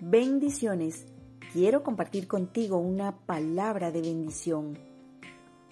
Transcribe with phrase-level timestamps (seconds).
[0.00, 1.06] Bendiciones.
[1.52, 4.78] Quiero compartir contigo una palabra de bendición.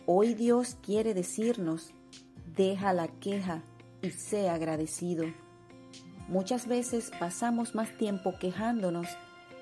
[0.05, 1.93] Hoy Dios quiere decirnos,
[2.57, 3.63] deja la queja
[4.03, 5.27] y sea agradecido.
[6.27, 9.07] Muchas veces pasamos más tiempo quejándonos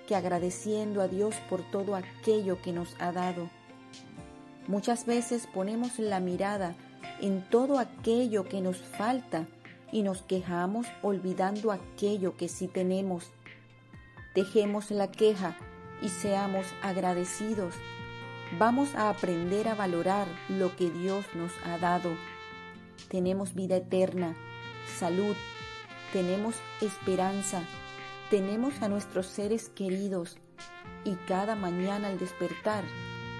[0.08, 3.50] que agradeciendo a Dios por todo aquello que nos ha dado.
[4.66, 6.74] Muchas veces ponemos la mirada
[7.20, 9.46] en todo aquello que nos falta
[9.92, 13.30] y nos quejamos olvidando aquello que sí tenemos
[14.34, 15.56] Dejemos la queja
[16.02, 17.74] y seamos agradecidos.
[18.58, 22.16] Vamos a aprender a valorar lo que Dios nos ha dado.
[23.08, 24.34] Tenemos vida eterna,
[24.98, 25.36] salud,
[26.12, 27.62] tenemos esperanza,
[28.28, 30.36] tenemos a nuestros seres queridos
[31.04, 32.84] y cada mañana al despertar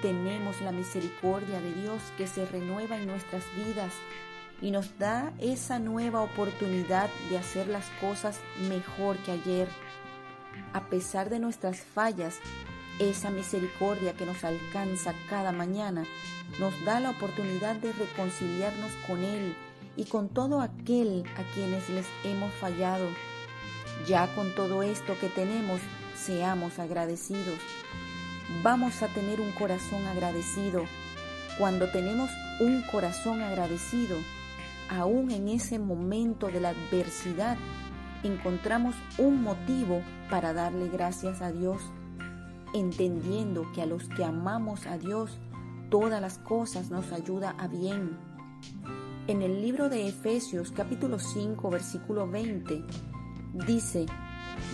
[0.01, 3.93] tenemos la misericordia de Dios que se renueva en nuestras vidas
[4.61, 9.69] y nos da esa nueva oportunidad de hacer las cosas mejor que ayer
[10.75, 12.35] a pesar de nuestras fallas,
[12.99, 16.05] esa misericordia que nos alcanza cada mañana
[16.59, 19.55] nos da la oportunidad de reconciliarnos con Él
[19.97, 23.07] y con todo aquel a quienes les hemos fallado.
[24.07, 25.81] Ya con todo esto que tenemos,
[26.17, 27.59] seamos agradecidos.
[28.63, 30.85] Vamos a tener un corazón agradecido.
[31.57, 32.31] Cuando tenemos
[32.61, 34.19] un corazón agradecido,
[34.89, 37.57] aún en ese momento de la adversidad,
[38.25, 41.81] encontramos un motivo para darle gracias a Dios,
[42.73, 45.39] entendiendo que a los que amamos a Dios,
[45.91, 48.17] todas las cosas nos ayuda a bien.
[49.27, 52.83] En el libro de Efesios capítulo 5 versículo 20
[53.67, 54.07] dice,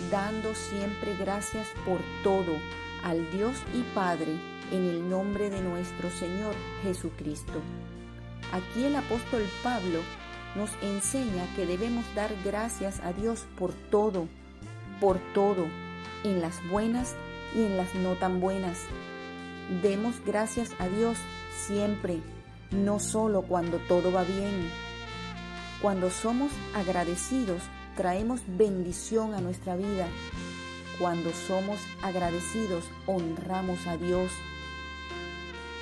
[0.09, 2.53] dando siempre gracias por todo
[3.03, 4.35] al Dios y Padre
[4.71, 7.61] en el nombre de nuestro Señor Jesucristo.
[8.51, 9.99] Aquí el apóstol Pablo
[10.55, 14.27] nos enseña que debemos dar gracias a Dios por todo,
[14.99, 15.67] por todo,
[16.23, 17.15] en las buenas
[17.55, 18.79] y en las no tan buenas.
[19.81, 21.17] Demos gracias a Dios
[21.65, 22.19] siempre,
[22.71, 24.69] no solo cuando todo va bien.
[25.81, 27.61] Cuando somos agradecidos,
[27.95, 30.07] traemos bendición a nuestra vida.
[30.99, 34.31] Cuando somos agradecidos, honramos a Dios.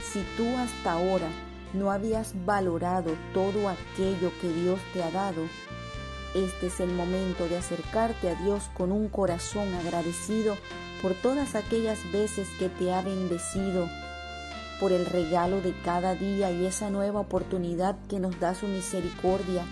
[0.04, 1.28] Si tú hasta ahora
[1.74, 5.44] no habías valorado todo aquello que Dios te ha dado,
[6.36, 10.56] este es el momento de acercarte a Dios con un corazón agradecido
[11.02, 13.88] por todas aquellas veces que te ha bendecido,
[14.80, 19.66] por el regalo de cada día y esa nueva oportunidad que nos da su misericordia.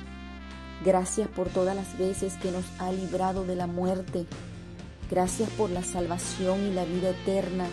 [0.84, 4.26] Gracias por todas las veces que nos ha librado de la muerte.
[5.12, 7.68] Gracias por la salvación y la vida eterna.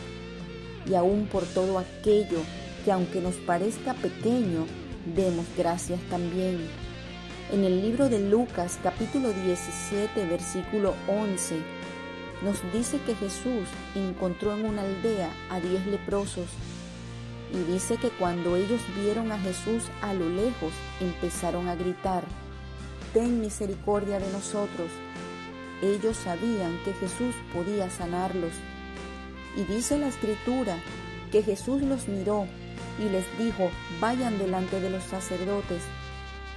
[0.87, 2.41] Y aún por todo aquello
[2.85, 4.67] que aunque nos parezca pequeño,
[5.15, 6.61] demos gracias también.
[7.53, 11.57] En el libro de Lucas capítulo 17 versículo 11
[12.43, 16.47] nos dice que Jesús encontró en una aldea a diez leprosos
[17.53, 22.25] y dice que cuando ellos vieron a Jesús a lo lejos empezaron a gritar,
[23.15, 24.91] Ten misericordia de nosotros.
[25.83, 28.51] Ellos sabían que Jesús podía sanarlos.
[29.57, 30.77] Y dice la escritura
[31.31, 32.49] que Jesús los miró
[32.99, 35.83] y les dijo, vayan delante de los sacerdotes.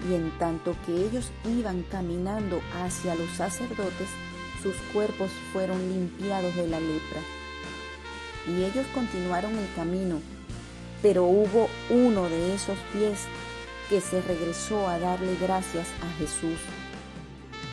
[0.07, 4.09] Y en tanto que ellos iban caminando hacia los sacerdotes,
[4.61, 7.21] sus cuerpos fueron limpiados de la lepra.
[8.47, 10.21] Y ellos continuaron el camino,
[11.01, 13.25] pero hubo uno de esos pies
[13.89, 16.59] que se regresó a darle gracias a Jesús.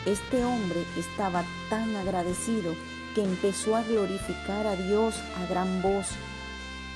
[0.05, 2.73] Este hombre estaba tan agradecido
[3.13, 6.07] que empezó a glorificar a Dios a gran voz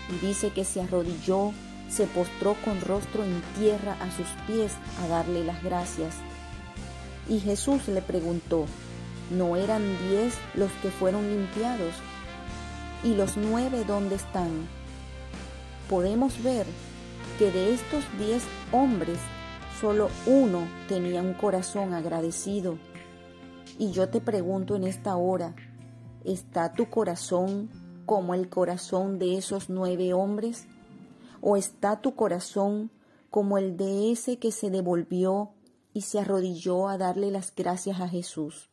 [0.09, 1.51] y dice que se arrodilló,
[1.89, 6.15] se postró con rostro en tierra a sus pies a darle las gracias.
[7.27, 8.65] Y Jesús le preguntó,
[9.31, 11.93] ¿no eran diez los que fueron limpiados?
[13.03, 14.67] ¿Y los nueve dónde están?
[15.89, 16.65] Podemos ver
[17.37, 19.17] que de estos diez hombres,
[19.79, 22.77] solo uno tenía un corazón agradecido.
[23.77, 25.55] Y yo te pregunto en esta hora,
[26.25, 27.69] ¿está tu corazón
[28.09, 30.65] como el corazón de esos nueve hombres?
[31.41, 32.89] ¿O está tu corazón
[33.29, 35.51] como el de ese que se devolvió
[35.93, 38.67] y se arrodilló a darle las gracias a Jesús?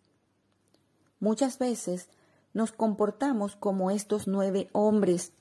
[1.21, 2.09] Muchas veces
[2.55, 5.35] nos comportamos como estos nueve hombres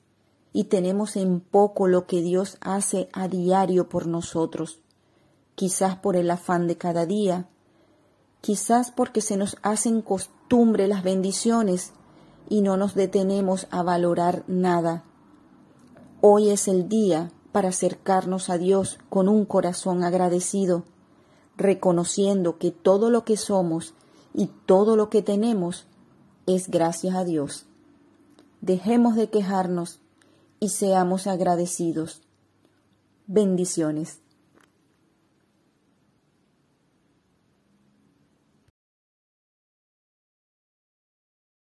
[0.52, 4.82] y tenemos en poco lo que Dios hace a diario por nosotros,
[5.54, 7.48] quizás por el afán de cada día,
[8.42, 11.94] quizás porque se nos hacen costumbre las bendiciones
[12.48, 15.04] y no nos detenemos a valorar nada.
[16.20, 20.84] Hoy es el día para acercarnos a Dios con un corazón agradecido,
[21.56, 23.94] reconociendo que todo lo que somos
[24.34, 25.86] y todo lo que tenemos
[26.46, 27.66] es gracias a Dios.
[28.60, 30.00] dejemos de quejarnos
[30.58, 32.22] y seamos agradecidos.
[33.26, 34.20] Bendiciones.